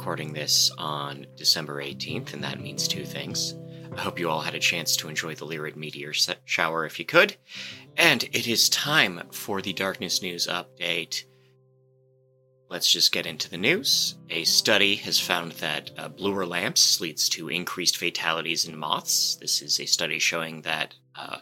[0.00, 3.54] recording this on December 18th, and that means two things.
[3.94, 6.14] I hope you all had a chance to enjoy the Lyrid meteor
[6.46, 7.36] shower if you could.
[7.98, 11.24] And it is time for the Darkness News update.
[12.70, 14.16] Let's just get into the news.
[14.30, 19.36] A study has found that uh, bluer lamps leads to increased fatalities in moths.
[19.36, 21.40] This is a study showing that uh,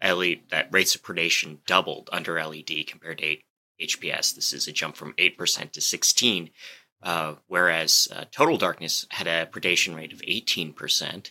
[0.00, 3.38] LED, that rates of predation doubled under LED compared to
[3.82, 4.32] HPS.
[4.32, 6.50] This is a jump from 8% to 16,
[7.02, 11.30] uh, whereas uh, total darkness had a predation rate of 18%.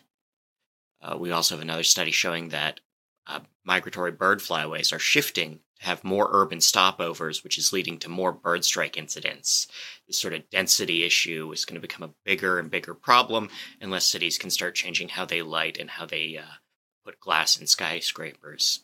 [1.02, 2.80] Uh, we also have another study showing that
[3.28, 8.10] uh, migratory bird flyways are shifting to have more urban stopovers, which is leading to
[8.10, 9.68] more bird strike incidents.
[10.08, 13.50] This sort of density issue is going to become a bigger and bigger problem
[13.82, 16.56] unless cities can start changing how they light and how they uh,
[17.04, 18.84] put glass in skyscrapers.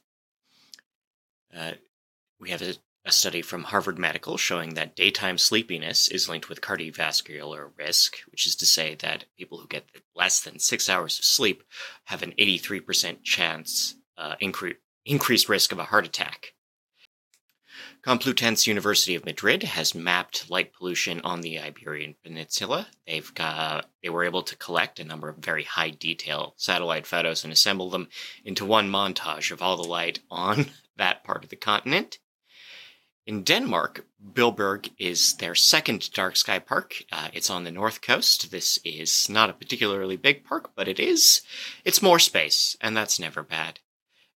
[1.56, 1.74] Uh,
[2.40, 6.62] we have a a study from Harvard Medical showing that daytime sleepiness is linked with
[6.62, 9.86] cardiovascular risk, which is to say that people who get
[10.16, 11.64] less than six hours of sleep
[12.06, 16.54] have an 83% chance uh, incre- increased risk of a heart attack.
[18.04, 22.88] Complutense University of Madrid has mapped light pollution on the Iberian Peninsula.
[23.06, 27.44] They've got, they were able to collect a number of very high detail satellite photos
[27.44, 28.10] and assemble them
[28.44, 32.18] into one montage of all the light on that part of the continent.
[33.28, 37.04] In Denmark, Bilberg is their second dark sky park.
[37.12, 38.50] Uh, it's on the north coast.
[38.50, 41.42] This is not a particularly big park, but it is.
[41.86, 43.80] It's more space, and that's never bad.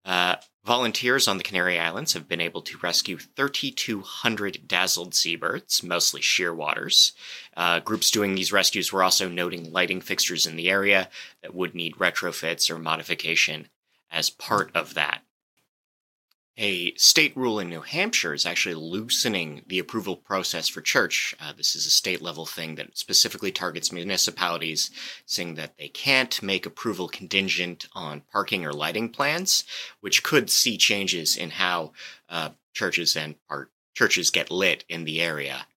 [0.05, 6.21] Uh, volunteers on the Canary Islands have been able to rescue 3,200 dazzled seabirds, mostly
[6.21, 7.13] shearwaters.
[7.57, 11.09] Uh, groups doing these rescues were also noting lighting fixtures in the area
[11.41, 13.67] that would need retrofits or modification
[14.11, 15.24] as part of that
[16.57, 21.35] a state rule in New Hampshire is actually loosening the approval process for church.
[21.39, 24.89] Uh, this is a state level thing that specifically targets municipalities,
[25.25, 29.65] saying that they can't make approval contingent on parking or lighting plans,
[29.99, 31.91] which could see changes in how
[32.29, 35.67] uh, churches and part churches get lit in the area.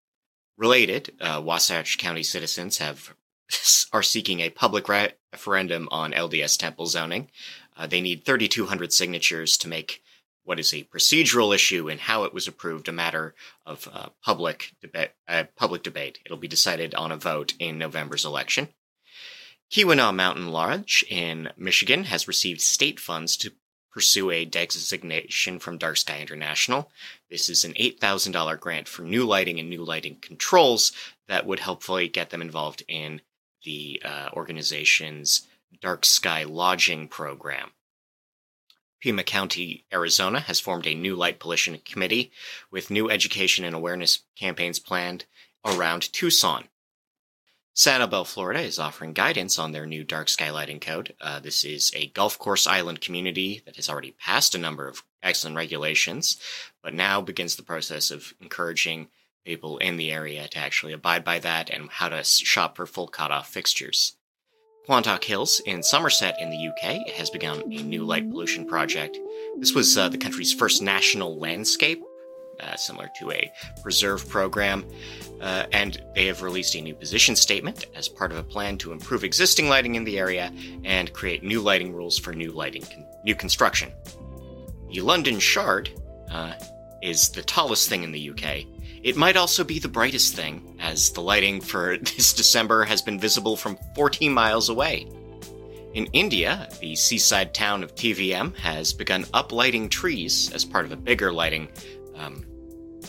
[0.57, 3.15] Related, uh, Wasatch County citizens have
[3.93, 7.31] are seeking a public re- referendum on LDS temple zoning.
[7.77, 10.03] Uh, they need 3,200 signatures to make
[10.49, 13.35] what is a procedural issue and how it was approved a matter
[13.67, 15.11] of uh, public debate.
[15.29, 16.21] Uh, public debate.
[16.25, 18.69] It'll be decided on a vote in November's election.
[19.71, 23.53] Keweenaw Mountain Lodge in Michigan has received state funds to
[23.93, 26.91] pursue a designation from Dark Sky International.
[27.31, 30.93] This is an $8,000 grant for new lighting and new lighting controls
[31.29, 33.21] that would hopefully get them involved in
[33.65, 35.47] the uh, organization's
[35.83, 37.73] Dark Sky Lodging program.
[39.01, 42.33] Pima County, Arizona has formed a new light pollution committee
[42.71, 45.25] with new education and awareness campaigns planned
[45.65, 46.65] around Tucson.
[47.75, 51.15] Sanibel, Florida is offering guidance on their new dark sky lighting code.
[51.21, 55.05] Uh, this is a golf course island community that has already passed a number of
[55.23, 56.39] excellent regulations,
[56.83, 59.09] but now begins the process of encouraging
[59.45, 63.07] people in the area to actually abide by that and how to shop for full
[63.07, 64.17] cutoff fixtures.
[64.89, 69.19] Quantock Hills in Somerset in the UK has begun a new light pollution project.
[69.59, 72.03] This was uh, the country's first national landscape,
[72.59, 74.87] uh, similar to a preserve program,
[75.43, 78.93] uh, and they have released a new position statement as part of a plan to
[78.93, 80.51] improve existing lighting in the area
[80.85, 83.93] and create new lighting rules for new lighting con- new construction.
[84.91, 85.91] The London Shard
[86.31, 86.55] uh,
[87.03, 88.67] is the tallest thing in the UK
[89.03, 93.19] it might also be the brightest thing, as the lighting for this December has been
[93.19, 95.07] visible from 14 miles away.
[95.95, 100.97] In India, the seaside town of TVM has begun uplighting trees as part of a
[100.97, 101.69] bigger lighting
[102.17, 102.45] um,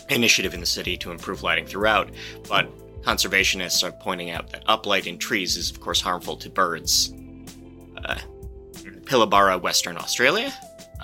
[0.08, 2.10] initiative in the city to improve lighting throughout,
[2.48, 2.70] but
[3.02, 7.12] conservationists are pointing out that uplighting trees is, of course, harmful to birds.
[8.04, 8.18] Uh,
[9.04, 10.52] Pilbara, Western Australia,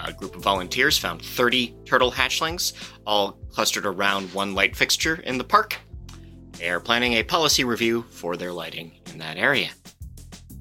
[0.05, 2.73] a group of volunteers found 30 turtle hatchlings,
[3.07, 5.77] all clustered around one light fixture in the park.
[6.59, 9.71] They are planning a policy review for their lighting in that area.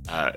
[0.10, 0.34] Uh,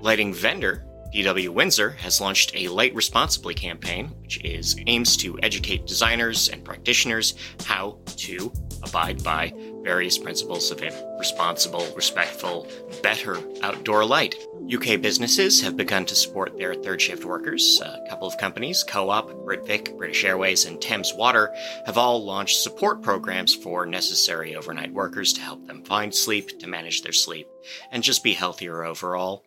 [0.00, 5.86] lighting vendor DW Windsor has launched a Light Responsibly campaign, which is aims to educate
[5.86, 8.52] designers and practitioners how to
[8.86, 9.52] abide by
[9.82, 10.82] various principles of
[11.18, 12.66] responsible, respectful,
[13.02, 14.34] better outdoor light.
[14.72, 17.80] UK businesses have begun to support their third shift workers.
[17.82, 21.54] A couple of companies, Co op, Britvic, British Airways, and Thames Water,
[21.86, 26.66] have all launched support programs for necessary overnight workers to help them find sleep, to
[26.66, 27.46] manage their sleep,
[27.90, 29.44] and just be healthier overall.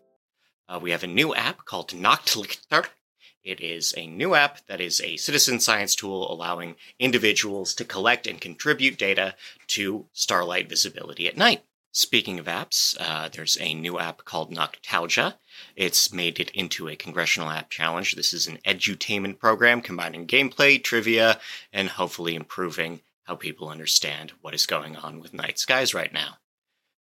[0.70, 2.86] Uh, we have a new app called Nachtlichter.
[3.48, 8.28] It is a new app that is a citizen science tool allowing individuals to collect
[8.28, 9.36] and contribute data
[9.68, 11.64] to starlight visibility at night.
[11.94, 15.36] Speaking of apps, uh, there's a new app called Noctalgia.
[15.78, 18.16] It's made it into a congressional app challenge.
[18.16, 21.40] This is an edutainment program combining gameplay, trivia,
[21.72, 26.40] and hopefully improving how people understand what is going on with night skies right now.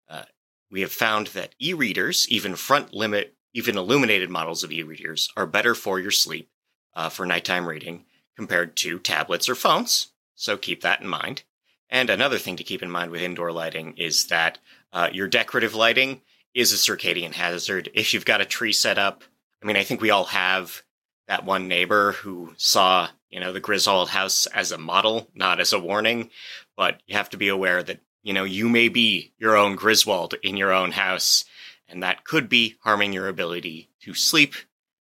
[0.08, 0.22] Uh,
[0.70, 5.74] we have found that e-readers, even front limit, even illuminated models of e-readers, are better
[5.74, 6.50] for your sleep
[6.94, 8.04] uh, for nighttime reading
[8.36, 10.08] compared to tablets or phones.
[10.34, 11.42] So keep that in mind.
[11.90, 14.58] And another thing to keep in mind with indoor lighting is that
[14.92, 16.20] uh, your decorative lighting
[16.54, 17.90] is a circadian hazard.
[17.94, 19.24] If you've got a tree set up,
[19.62, 20.82] I mean, I think we all have
[21.26, 25.72] that one neighbor who saw, you know, the Griswold house as a model, not as
[25.72, 26.30] a warning.
[26.76, 30.34] But you have to be aware that, you know, you may be your own Griswold
[30.42, 31.44] in your own house,
[31.88, 34.54] and that could be harming your ability to sleep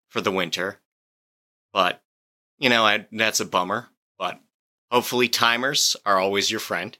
[0.09, 0.81] for the winter.
[1.73, 2.03] But,
[2.59, 3.89] you know, I, that's a bummer.
[4.19, 4.41] But
[4.91, 6.97] hopefully, timers are always your friend.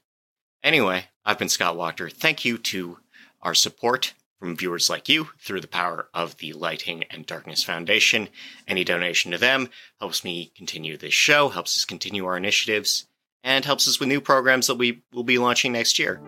[0.63, 2.11] Anyway, I've been Scott Wachter.
[2.11, 2.97] Thank you to
[3.41, 8.27] our support from viewers like you through the power of the Lighting and Darkness Foundation.
[8.67, 13.07] Any donation to them helps me continue this show, helps us continue our initiatives,
[13.43, 16.19] and helps us with new programs that we will be launching next year.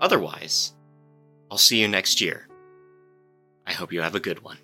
[0.00, 0.74] Otherwise,
[1.50, 2.48] I'll see you next year.
[3.66, 4.58] I hope you have a good one.